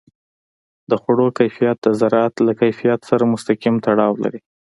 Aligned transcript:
د 0.89 0.91
خوړو 1.01 1.27
کیفیت 1.39 1.77
د 1.81 1.87
زراعت 1.99 2.35
له 2.47 2.51
کیفیت 2.61 2.99
سره 3.09 3.23
مستقیم 3.33 3.75
تړاو 3.85 4.13
لري. 4.23 4.39